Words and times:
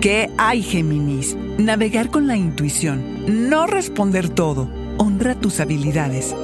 ¿Qué 0.00 0.30
hay, 0.38 0.62
Géminis? 0.62 1.36
Navegar 1.58 2.08
con 2.08 2.26
la 2.26 2.34
intuición, 2.34 3.50
no 3.50 3.66
responder 3.66 4.30
todo. 4.30 4.66
Honra 4.96 5.34
tus 5.34 5.60
habilidades. 5.60 6.34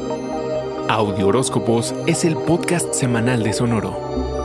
Audio 0.90 1.29
Horóscopos 1.29 1.95
es 2.06 2.27
el 2.27 2.37
podcast 2.37 2.92
semanal 2.92 3.42
de 3.42 3.55
Sonoro. 3.55 4.36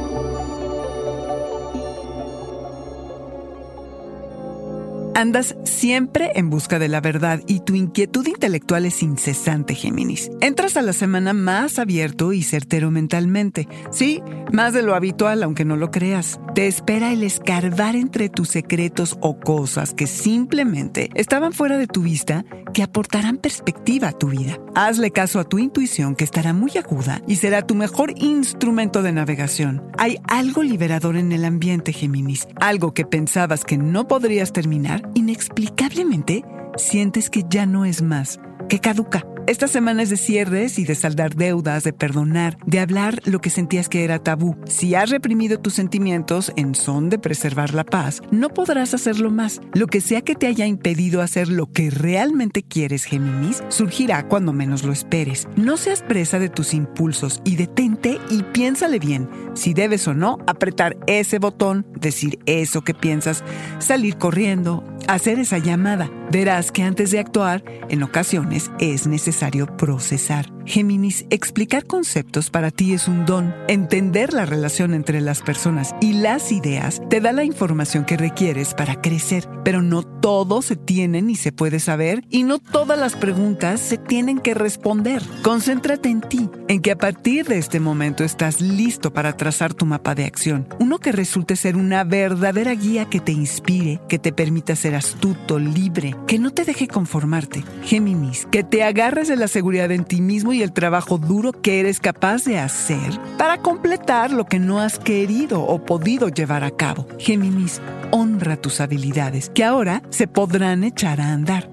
Andas 5.13 5.55
siempre 5.65 6.31
en 6.35 6.49
busca 6.49 6.79
de 6.79 6.87
la 6.87 7.01
verdad 7.01 7.41
y 7.45 7.59
tu 7.59 7.75
inquietud 7.75 8.25
intelectual 8.25 8.85
es 8.85 9.03
incesante, 9.03 9.75
Géminis. 9.75 10.31
Entras 10.39 10.77
a 10.77 10.81
la 10.81 10.93
semana 10.93 11.33
más 11.33 11.79
abierto 11.79 12.31
y 12.33 12.43
certero 12.43 12.91
mentalmente. 12.91 13.67
Sí, 13.91 14.21
más 14.53 14.73
de 14.73 14.83
lo 14.83 14.95
habitual, 14.95 15.43
aunque 15.43 15.65
no 15.65 15.75
lo 15.75 15.91
creas. 15.91 16.39
Te 16.55 16.67
espera 16.67 17.11
el 17.11 17.23
escarbar 17.23 17.95
entre 17.95 18.29
tus 18.29 18.49
secretos 18.49 19.17
o 19.21 19.37
cosas 19.39 19.93
que 19.93 20.07
simplemente 20.07 21.09
estaban 21.15 21.53
fuera 21.53 21.77
de 21.77 21.87
tu 21.87 22.01
vista 22.03 22.45
que 22.73 22.83
aportarán 22.83 23.37
perspectiva 23.37 24.09
a 24.09 24.17
tu 24.17 24.29
vida. 24.29 24.57
Hazle 24.75 25.11
caso 25.11 25.39
a 25.39 25.43
tu 25.43 25.59
intuición 25.59 26.15
que 26.15 26.23
estará 26.23 26.53
muy 26.53 26.71
aguda 26.77 27.21
y 27.27 27.35
será 27.35 27.61
tu 27.61 27.75
mejor 27.75 28.13
instrumento 28.17 29.01
de 29.03 29.11
navegación. 29.11 29.83
Hay 29.97 30.17
algo 30.27 30.63
liberador 30.63 31.17
en 31.17 31.31
el 31.31 31.45
ambiente, 31.45 31.93
Géminis, 31.93 32.47
algo 32.59 32.93
que 32.93 33.05
pensabas 33.05 33.65
que 33.65 33.77
no 33.77 34.07
podrías 34.07 34.53
terminar, 34.53 35.00
inexplicablemente 35.13 36.43
sientes 36.77 37.29
que 37.29 37.43
ya 37.49 37.65
no 37.65 37.85
es 37.85 38.01
más, 38.01 38.39
que 38.69 38.79
caduca. 38.79 39.25
Esta 39.47 39.67
semana 39.67 40.03
es 40.03 40.11
de 40.11 40.17
cierres 40.17 40.77
y 40.77 40.85
de 40.85 40.93
saldar 40.93 41.35
deudas, 41.35 41.83
de 41.83 41.93
perdonar, 41.93 42.57
de 42.67 42.79
hablar 42.79 43.21
lo 43.25 43.39
que 43.39 43.49
sentías 43.49 43.89
que 43.89 44.03
era 44.03 44.19
tabú. 44.19 44.55
Si 44.65 44.93
has 44.93 45.09
reprimido 45.09 45.59
tus 45.59 45.73
sentimientos 45.73 46.53
en 46.55 46.75
son 46.75 47.09
de 47.09 47.17
preservar 47.17 47.73
la 47.73 47.83
paz, 47.83 48.21
no 48.29 48.49
podrás 48.49 48.93
hacerlo 48.93 49.31
más. 49.31 49.59
Lo 49.73 49.87
que 49.87 49.99
sea 49.99 50.21
que 50.21 50.35
te 50.35 50.45
haya 50.45 50.67
impedido 50.67 51.21
hacer 51.21 51.49
lo 51.49 51.71
que 51.71 51.89
realmente 51.89 52.61
quieres, 52.61 53.03
Géminis, 53.05 53.63
surgirá 53.69 54.27
cuando 54.27 54.53
menos 54.53 54.83
lo 54.83 54.93
esperes. 54.93 55.47
No 55.55 55.75
seas 55.75 56.03
presa 56.03 56.37
de 56.37 56.49
tus 56.49 56.75
impulsos 56.75 57.41
y 57.43 57.55
detente 57.55 58.19
y 58.29 58.43
piénsale 58.43 58.99
bien 58.99 59.27
si 59.55 59.73
debes 59.73 60.07
o 60.07 60.13
no 60.13 60.37
apretar 60.45 60.97
ese 61.07 61.39
botón, 61.39 61.87
decir 61.99 62.39
eso 62.45 62.83
que 62.83 62.93
piensas, 62.93 63.43
salir 63.79 64.17
corriendo, 64.17 64.83
hacer 65.13 65.39
esa 65.39 65.57
llamada. 65.57 66.09
Verás 66.31 66.71
que 66.71 66.83
antes 66.83 67.11
de 67.11 67.19
actuar, 67.19 67.63
en 67.89 68.03
ocasiones 68.03 68.71
es 68.79 69.07
necesario 69.07 69.67
procesar. 69.75 70.51
Géminis, 70.65 71.25
explicar 71.29 71.85
conceptos 71.85 72.49
para 72.49 72.71
ti 72.71 72.93
es 72.93 73.07
un 73.07 73.25
don. 73.25 73.53
Entender 73.67 74.33
la 74.33 74.45
relación 74.45 74.93
entre 74.93 75.19
las 75.19 75.41
personas 75.41 75.93
y 75.99 76.13
las 76.13 76.51
ideas 76.51 77.01
te 77.09 77.19
da 77.19 77.33
la 77.33 77.43
información 77.43 78.05
que 78.05 78.15
requieres 78.15 78.73
para 78.73 79.01
crecer, 79.01 79.49
pero 79.65 79.81
no 79.81 80.03
todo 80.03 80.61
se 80.61 80.77
tiene 80.77 81.21
ni 81.21 81.35
se 81.35 81.51
puede 81.51 81.79
saber 81.79 82.23
y 82.29 82.43
no 82.43 82.59
todas 82.59 82.97
las 82.97 83.15
preguntas 83.15 83.81
se 83.81 83.97
tienen 83.97 84.39
que 84.39 84.53
responder. 84.53 85.21
Concéntrate 85.41 86.09
en 86.09 86.21
ti, 86.21 86.49
en 86.69 86.81
que 86.81 86.91
a 86.91 86.97
partir 86.97 87.47
de 87.47 87.57
este 87.57 87.79
momento 87.79 88.23
estás 88.23 88.61
listo 88.61 89.11
para 89.11 89.35
trazar 89.35 89.73
tu 89.73 89.85
mapa 89.85 90.15
de 90.15 90.25
acción, 90.25 90.67
uno 90.79 90.99
que 90.99 91.11
resulte 91.11 91.55
ser 91.55 91.75
una 91.75 92.03
verdadera 92.03 92.73
guía 92.75 93.05
que 93.05 93.19
te 93.19 93.31
inspire, 93.31 93.99
que 94.07 94.19
te 94.19 94.31
permita 94.31 94.75
ser 94.75 94.95
astuto, 95.01 95.57
libre, 95.57 96.15
que 96.27 96.37
no 96.37 96.51
te 96.51 96.63
deje 96.63 96.87
conformarte. 96.87 97.63
Géminis, 97.83 98.45
que 98.51 98.63
te 98.63 98.83
agarres 98.83 99.27
de 99.27 99.35
la 99.35 99.47
seguridad 99.47 99.91
en 99.91 100.05
ti 100.05 100.21
mismo 100.21 100.53
y 100.53 100.61
el 100.61 100.73
trabajo 100.73 101.17
duro 101.17 101.53
que 101.53 101.79
eres 101.79 101.99
capaz 101.99 102.43
de 102.43 102.59
hacer 102.59 103.19
para 103.39 103.63
completar 103.63 104.31
lo 104.31 104.45
que 104.45 104.59
no 104.59 104.79
has 104.79 104.99
querido 104.99 105.63
o 105.63 105.83
podido 105.83 106.29
llevar 106.29 106.63
a 106.63 106.69
cabo. 106.69 107.07
Géminis, 107.17 107.81
honra 108.11 108.57
tus 108.57 108.79
habilidades, 108.79 109.49
que 109.49 109.63
ahora 109.63 110.03
se 110.11 110.27
podrán 110.27 110.83
echar 110.83 111.19
a 111.19 111.33
andar. 111.33 111.67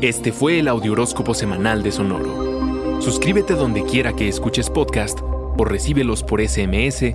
Este 0.00 0.32
fue 0.32 0.58
el 0.58 0.66
Audioróscopo 0.66 1.34
Semanal 1.34 1.84
de 1.84 1.92
Sonoro. 1.92 3.00
Suscríbete 3.00 3.54
donde 3.54 3.84
quiera 3.84 4.12
que 4.14 4.26
escuches 4.26 4.70
podcast 4.70 5.20
o 5.22 5.64
recíbelos 5.64 6.24
por 6.24 6.40
SMS 6.40 7.14